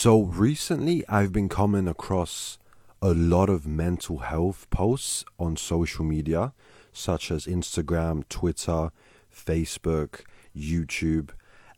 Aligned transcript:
So 0.00 0.22
recently, 0.22 1.04
I've 1.08 1.32
been 1.32 1.48
coming 1.48 1.88
across 1.88 2.56
a 3.02 3.12
lot 3.12 3.50
of 3.50 3.66
mental 3.66 4.18
health 4.18 4.70
posts 4.70 5.24
on 5.40 5.56
social 5.56 6.04
media, 6.04 6.52
such 6.92 7.32
as 7.32 7.46
Instagram, 7.46 8.22
Twitter, 8.28 8.92
Facebook, 9.34 10.20
YouTube, 10.56 11.30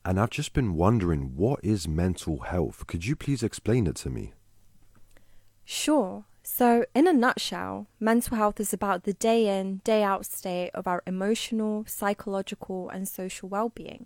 and 0.05 0.21
I've 0.21 0.29
just 0.29 0.53
been 0.53 0.75
wondering 0.75 1.35
what 1.35 1.61
is 1.63 1.89
mental 1.89 2.41
health? 2.41 2.87
Could 2.87 3.07
you 3.07 3.17
please 3.17 3.43
explain 3.43 3.87
it 3.87 3.97
to 3.97 4.11
me? 4.11 4.35
Sure. 5.65 6.25
So, 6.43 6.85
in 6.95 7.07
a 7.07 7.15
nutshell, 7.15 7.87
mental 7.99 8.37
health 8.37 8.61
is 8.61 8.75
about 8.75 9.05
the 9.05 9.15
day 9.15 9.59
in, 9.59 9.81
day 9.83 10.03
out 10.03 10.27
state 10.27 10.73
of 10.75 10.87
our 10.87 11.03
emotional, 11.07 11.87
psychological, 11.87 12.91
and 12.91 13.09
social 13.09 13.49
well 13.49 13.71
being. 13.71 14.05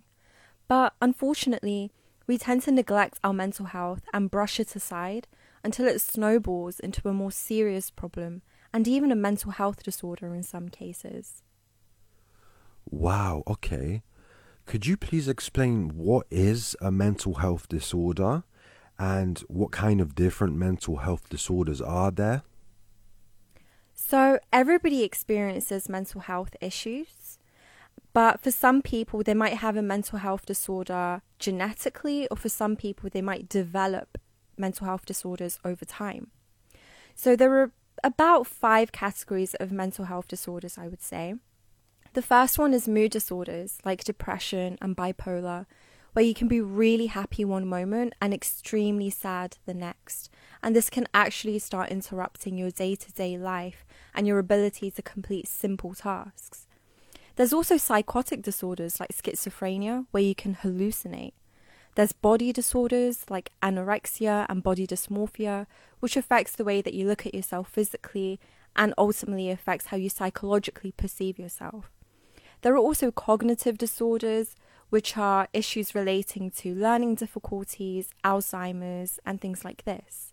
But 0.69 0.93
unfortunately, 1.01 1.91
we 2.27 2.37
tend 2.37 2.63
to 2.63 2.71
neglect 2.71 3.19
our 3.23 3.33
mental 3.33 3.67
health 3.67 4.01
and 4.13 4.31
brush 4.31 4.59
it 4.59 4.75
aside 4.75 5.27
until 5.63 5.87
it 5.87 5.99
snowballs 6.01 6.79
into 6.79 7.07
a 7.07 7.13
more 7.13 7.31
serious 7.31 7.89
problem 7.89 8.41
and 8.73 8.87
even 8.87 9.11
a 9.11 9.15
mental 9.15 9.51
health 9.51 9.83
disorder 9.83 10.33
in 10.33 10.43
some 10.43 10.69
cases. 10.69 11.43
Wow, 12.89 13.43
okay. 13.47 14.03
Could 14.65 14.85
you 14.85 14.97
please 14.97 15.27
explain 15.27 15.89
what 15.95 16.25
is 16.31 16.75
a 16.81 16.91
mental 16.91 17.35
health 17.35 17.67
disorder 17.67 18.43
and 18.97 19.39
what 19.47 19.71
kind 19.71 20.01
of 20.01 20.15
different 20.15 20.55
mental 20.55 20.97
health 20.97 21.29
disorders 21.29 21.81
are 21.81 22.11
there? 22.11 22.43
So, 23.93 24.39
everybody 24.51 25.03
experiences 25.03 25.87
mental 25.87 26.21
health 26.21 26.55
issues, 26.61 27.07
but 28.15 28.39
for 28.39 28.49
some 28.49 28.81
people, 28.81 29.23
they 29.23 29.33
might 29.33 29.55
have 29.55 29.75
a 29.75 29.81
mental 29.81 30.19
health 30.19 30.45
disorder 30.45 31.21
genetically, 31.37 32.29
or 32.29 32.37
for 32.37 32.47
some 32.47 32.77
people, 32.77 33.09
they 33.09 33.21
might 33.21 33.49
develop 33.49 34.17
mental 34.57 34.87
health 34.87 35.05
disorders 35.05 35.59
over 35.65 35.83
time. 35.83 36.31
So, 37.13 37.35
there 37.35 37.53
are 37.59 37.73
about 38.05 38.47
five 38.47 38.93
categories 38.93 39.53
of 39.55 39.69
mental 39.69 40.05
health 40.05 40.29
disorders, 40.29 40.77
I 40.77 40.87
would 40.87 41.01
say. 41.01 41.35
The 42.13 42.21
first 42.21 42.57
one 42.57 42.73
is 42.73 42.87
mood 42.87 43.11
disorders 43.11 43.79
like 43.83 44.05
depression 44.05 44.77
and 44.81 44.95
bipolar, 44.95 45.65
where 46.13 46.23
you 46.23 46.33
can 46.33 46.47
be 46.47 46.61
really 46.61 47.07
happy 47.07 47.43
one 47.43 47.67
moment 47.67 48.13
and 48.21 48.33
extremely 48.33 49.09
sad 49.09 49.57
the 49.65 49.73
next. 49.73 50.29
And 50.63 50.73
this 50.73 50.89
can 50.89 51.05
actually 51.13 51.59
start 51.59 51.89
interrupting 51.91 52.57
your 52.57 52.71
day 52.71 52.95
to 52.95 53.11
day 53.11 53.37
life 53.37 53.85
and 54.13 54.25
your 54.25 54.39
ability 54.39 54.89
to 54.91 55.01
complete 55.01 55.49
simple 55.49 55.93
tasks. 55.93 56.64
There's 57.35 57.53
also 57.53 57.77
psychotic 57.77 58.41
disorders 58.41 58.99
like 58.99 59.15
schizophrenia, 59.15 60.05
where 60.11 60.23
you 60.23 60.35
can 60.35 60.55
hallucinate. 60.55 61.33
There's 61.95 62.13
body 62.13 62.51
disorders 62.51 63.25
like 63.29 63.51
anorexia 63.61 64.45
and 64.49 64.63
body 64.63 64.85
dysmorphia, 64.87 65.65
which 65.99 66.17
affects 66.17 66.53
the 66.53 66.63
way 66.63 66.81
that 66.81 66.93
you 66.93 67.07
look 67.07 67.25
at 67.25 67.35
yourself 67.35 67.69
physically 67.69 68.39
and 68.75 68.93
ultimately 68.97 69.49
affects 69.49 69.87
how 69.87 69.97
you 69.97 70.09
psychologically 70.09 70.91
perceive 70.91 71.39
yourself. 71.39 71.91
There 72.61 72.73
are 72.73 72.77
also 72.77 73.11
cognitive 73.11 73.77
disorders, 73.77 74.55
which 74.89 75.17
are 75.17 75.47
issues 75.53 75.95
relating 75.95 76.51
to 76.51 76.75
learning 76.75 77.15
difficulties, 77.15 78.09
Alzheimer's, 78.23 79.19
and 79.25 79.39
things 79.39 79.63
like 79.63 79.83
this. 79.85 80.31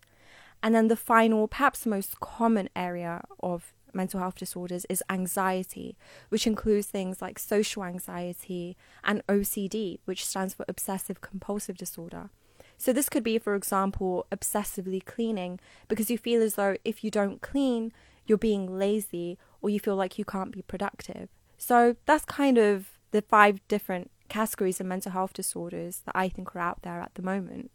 And 0.61 0.73
then 0.73 0.87
the 0.87 0.95
final, 0.95 1.47
perhaps 1.47 1.85
most 1.85 2.19
common 2.19 2.69
area 2.75 3.23
of 3.41 3.73
mental 3.93 4.19
health 4.19 4.35
disorders 4.35 4.85
is 4.89 5.03
anxiety, 5.09 5.95
which 6.29 6.47
includes 6.47 6.87
things 6.87 7.21
like 7.21 7.39
social 7.39 7.83
anxiety 7.83 8.77
and 9.03 9.25
OCD, 9.27 9.99
which 10.05 10.25
stands 10.25 10.53
for 10.53 10.65
obsessive 10.67 11.21
compulsive 11.21 11.77
disorder. 11.77 12.29
So, 12.77 12.91
this 12.91 13.07
could 13.07 13.23
be, 13.23 13.37
for 13.37 13.55
example, 13.55 14.25
obsessively 14.31 15.03
cleaning 15.03 15.59
because 15.87 16.09
you 16.09 16.17
feel 16.17 16.41
as 16.41 16.55
though 16.55 16.75
if 16.83 17.03
you 17.03 17.11
don't 17.11 17.41
clean, 17.41 17.93
you're 18.25 18.37
being 18.37 18.77
lazy 18.77 19.37
or 19.61 19.69
you 19.69 19.79
feel 19.79 19.95
like 19.95 20.17
you 20.17 20.25
can't 20.25 20.51
be 20.51 20.61
productive. 20.61 21.29
So 21.57 21.95
that's 22.05 22.25
kind 22.25 22.57
of 22.57 22.99
the 23.11 23.21
five 23.21 23.65
different 23.67 24.11
categories 24.27 24.79
of 24.79 24.85
mental 24.85 25.11
health 25.11 25.33
disorders 25.33 26.01
that 26.05 26.15
I 26.15 26.29
think 26.29 26.55
are 26.55 26.59
out 26.59 26.81
there 26.81 26.99
at 26.99 27.15
the 27.15 27.21
moment. 27.21 27.71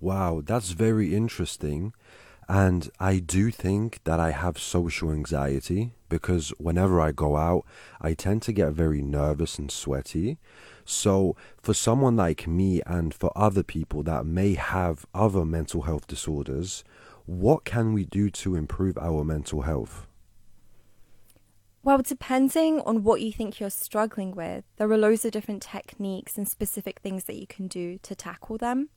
Wow, 0.00 0.40
that's 0.44 0.70
very 0.70 1.14
interesting. 1.14 1.92
And 2.52 2.90
I 2.98 3.20
do 3.20 3.52
think 3.52 4.00
that 4.02 4.18
I 4.18 4.32
have 4.32 4.58
social 4.58 5.12
anxiety 5.12 5.92
because 6.08 6.52
whenever 6.58 7.00
I 7.00 7.12
go 7.12 7.36
out, 7.36 7.64
I 8.00 8.12
tend 8.12 8.42
to 8.42 8.52
get 8.52 8.72
very 8.72 9.02
nervous 9.02 9.56
and 9.56 9.70
sweaty. 9.70 10.36
So, 10.84 11.36
for 11.62 11.74
someone 11.74 12.16
like 12.16 12.48
me 12.48 12.82
and 12.84 13.14
for 13.14 13.30
other 13.36 13.62
people 13.62 14.02
that 14.02 14.26
may 14.26 14.54
have 14.54 15.06
other 15.14 15.44
mental 15.44 15.82
health 15.82 16.08
disorders, 16.08 16.82
what 17.24 17.64
can 17.64 17.92
we 17.92 18.04
do 18.04 18.30
to 18.30 18.56
improve 18.56 18.98
our 18.98 19.22
mental 19.22 19.62
health? 19.62 20.08
Well, 21.84 21.98
depending 21.98 22.80
on 22.80 23.04
what 23.04 23.20
you 23.20 23.30
think 23.32 23.60
you're 23.60 23.70
struggling 23.70 24.32
with, 24.32 24.64
there 24.76 24.90
are 24.90 24.98
loads 24.98 25.24
of 25.24 25.30
different 25.30 25.62
techniques 25.62 26.36
and 26.36 26.48
specific 26.48 26.98
things 26.98 27.26
that 27.26 27.36
you 27.36 27.46
can 27.46 27.68
do 27.68 27.98
to 28.02 28.16
tackle 28.16 28.58
them. 28.58 28.88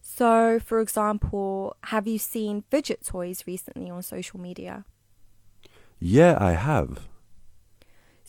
So, 0.00 0.58
for 0.58 0.80
example, 0.80 1.76
have 1.84 2.06
you 2.06 2.18
seen 2.18 2.64
fidget 2.70 3.04
toys 3.04 3.44
recently 3.46 3.90
on 3.90 4.02
social 4.02 4.40
media? 4.40 4.84
Yeah, 5.98 6.36
I 6.40 6.52
have. 6.52 7.08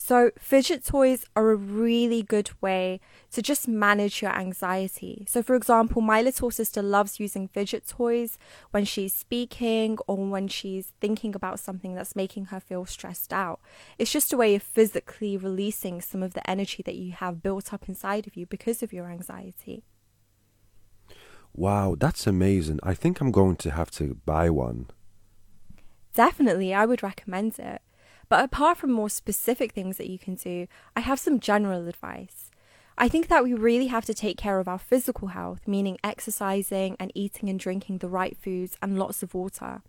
So, 0.04 0.32
fidget 0.36 0.84
toys 0.84 1.24
are 1.36 1.52
a 1.52 1.56
really 1.56 2.22
good 2.24 2.50
way 2.60 3.00
to 3.30 3.40
just 3.40 3.68
manage 3.68 4.20
your 4.20 4.32
anxiety. 4.32 5.24
So, 5.28 5.44
for 5.44 5.54
example, 5.54 6.02
my 6.02 6.20
little 6.20 6.50
sister 6.50 6.82
loves 6.82 7.20
using 7.20 7.46
fidget 7.46 7.86
toys 7.86 8.36
when 8.72 8.84
she's 8.84 9.14
speaking 9.14 9.98
or 10.08 10.16
when 10.16 10.48
she's 10.48 10.92
thinking 11.00 11.36
about 11.36 11.60
something 11.60 11.94
that's 11.94 12.16
making 12.16 12.46
her 12.46 12.58
feel 12.58 12.84
stressed 12.84 13.32
out. 13.32 13.60
It's 13.96 14.10
just 14.10 14.32
a 14.32 14.36
way 14.36 14.56
of 14.56 14.62
physically 14.64 15.36
releasing 15.36 16.00
some 16.00 16.22
of 16.22 16.34
the 16.34 16.50
energy 16.50 16.82
that 16.82 16.96
you 16.96 17.12
have 17.12 17.40
built 17.40 17.72
up 17.72 17.88
inside 17.88 18.26
of 18.26 18.36
you 18.36 18.44
because 18.44 18.82
of 18.82 18.92
your 18.92 19.08
anxiety. 19.08 19.84
Wow, 21.54 21.96
that's 21.98 22.26
amazing. 22.26 22.80
I 22.82 22.94
think 22.94 23.20
I'm 23.20 23.30
going 23.30 23.56
to 23.56 23.70
have 23.70 23.90
to 23.92 24.16
buy 24.24 24.48
one. 24.48 24.86
Definitely, 26.14 26.72
I 26.72 26.86
would 26.86 27.02
recommend 27.02 27.58
it. 27.58 27.82
But 28.28 28.44
apart 28.44 28.78
from 28.78 28.92
more 28.92 29.10
specific 29.10 29.72
things 29.72 29.98
that 29.98 30.08
you 30.08 30.18
can 30.18 30.36
do, 30.36 30.66
I 30.96 31.00
have 31.00 31.20
some 31.20 31.40
general 31.40 31.86
advice. 31.86 32.50
I 32.96 33.08
think 33.08 33.28
that 33.28 33.44
we 33.44 33.52
really 33.52 33.88
have 33.88 34.04
to 34.06 34.14
take 34.14 34.36
care 34.36 34.58
of 34.58 34.68
our 34.68 34.78
physical 34.78 35.28
health, 35.28 35.66
meaning 35.66 35.98
exercising 36.02 36.96
and 36.98 37.12
eating 37.14 37.48
and 37.48 37.58
drinking 37.58 37.98
the 37.98 38.08
right 38.08 38.36
foods 38.36 38.76
and 38.80 38.98
lots 38.98 39.22
of 39.22 39.34
water. 39.34 39.82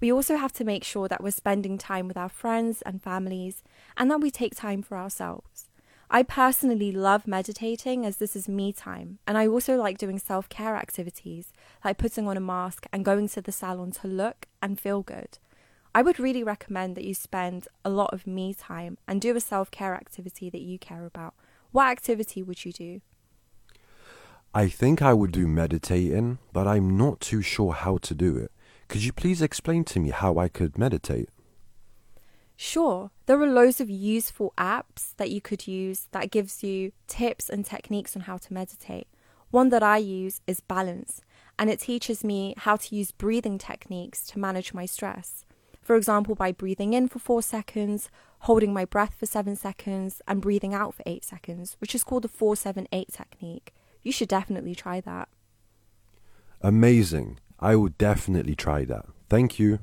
We 0.00 0.12
also 0.12 0.36
have 0.36 0.52
to 0.54 0.64
make 0.64 0.84
sure 0.84 1.08
that 1.08 1.22
we're 1.22 1.30
spending 1.30 1.78
time 1.78 2.08
with 2.08 2.16
our 2.16 2.28
friends 2.28 2.82
and 2.82 3.02
families 3.02 3.62
and 3.96 4.10
that 4.10 4.20
we 4.20 4.30
take 4.30 4.54
time 4.54 4.82
for 4.82 4.98
ourselves. 4.98 5.68
I 6.14 6.22
personally 6.22 6.92
love 6.92 7.26
meditating 7.26 8.06
as 8.06 8.18
this 8.18 8.36
is 8.36 8.48
me 8.48 8.72
time, 8.72 9.18
and 9.26 9.36
I 9.36 9.48
also 9.48 9.76
like 9.76 9.98
doing 9.98 10.20
self 10.20 10.48
care 10.48 10.76
activities 10.76 11.52
like 11.84 11.98
putting 11.98 12.28
on 12.28 12.36
a 12.36 12.40
mask 12.40 12.86
and 12.92 13.04
going 13.04 13.28
to 13.30 13.40
the 13.40 13.50
salon 13.50 13.90
to 13.90 14.06
look 14.06 14.46
and 14.62 14.78
feel 14.78 15.02
good. 15.02 15.38
I 15.92 16.02
would 16.02 16.20
really 16.20 16.44
recommend 16.44 16.94
that 16.94 17.02
you 17.02 17.14
spend 17.14 17.66
a 17.84 17.90
lot 17.90 18.14
of 18.14 18.28
me 18.28 18.54
time 18.54 18.96
and 19.08 19.20
do 19.20 19.34
a 19.34 19.40
self 19.40 19.72
care 19.72 19.96
activity 19.96 20.48
that 20.50 20.60
you 20.60 20.78
care 20.78 21.04
about. 21.04 21.34
What 21.72 21.88
activity 21.88 22.44
would 22.44 22.64
you 22.64 22.72
do? 22.72 23.00
I 24.54 24.68
think 24.68 25.02
I 25.02 25.14
would 25.14 25.32
do 25.32 25.48
meditating, 25.48 26.38
but 26.52 26.68
I'm 26.68 26.96
not 26.96 27.18
too 27.18 27.42
sure 27.42 27.72
how 27.72 27.98
to 27.98 28.14
do 28.14 28.36
it. 28.36 28.52
Could 28.86 29.02
you 29.02 29.12
please 29.12 29.42
explain 29.42 29.82
to 29.86 29.98
me 29.98 30.10
how 30.10 30.38
I 30.38 30.46
could 30.46 30.78
meditate? 30.78 31.28
Sure, 32.56 33.10
there 33.26 33.40
are 33.40 33.46
loads 33.46 33.80
of 33.80 33.90
useful 33.90 34.52
apps 34.56 35.14
that 35.16 35.30
you 35.30 35.40
could 35.40 35.66
use 35.66 36.06
that 36.12 36.30
gives 36.30 36.62
you 36.62 36.92
tips 37.08 37.48
and 37.50 37.64
techniques 37.64 38.14
on 38.14 38.22
how 38.22 38.36
to 38.36 38.52
meditate. 38.52 39.08
One 39.50 39.70
that 39.70 39.82
I 39.82 39.98
use 39.98 40.40
is 40.46 40.60
Balance, 40.60 41.20
and 41.58 41.68
it 41.68 41.80
teaches 41.80 42.24
me 42.24 42.54
how 42.58 42.76
to 42.76 42.94
use 42.94 43.12
breathing 43.12 43.58
techniques 43.58 44.26
to 44.28 44.38
manage 44.38 44.74
my 44.74 44.86
stress. 44.86 45.44
For 45.82 45.96
example, 45.96 46.34
by 46.34 46.50
breathing 46.50 46.94
in 46.94 47.08
for 47.08 47.18
four 47.18 47.42
seconds, 47.42 48.08
holding 48.40 48.72
my 48.72 48.84
breath 48.84 49.14
for 49.14 49.26
seven 49.26 49.54
seconds, 49.54 50.22
and 50.26 50.40
breathing 50.40 50.74
out 50.74 50.94
for 50.94 51.02
eight 51.06 51.24
seconds, 51.24 51.76
which 51.80 51.94
is 51.94 52.04
called 52.04 52.22
the 52.22 52.28
478 52.28 53.12
technique. 53.12 53.74
You 54.02 54.12
should 54.12 54.28
definitely 54.28 54.74
try 54.74 55.00
that. 55.00 55.28
Amazing. 56.62 57.38
I 57.60 57.76
will 57.76 57.90
definitely 57.90 58.54
try 58.54 58.84
that. 58.84 59.06
Thank 59.28 59.58
you. 59.58 59.80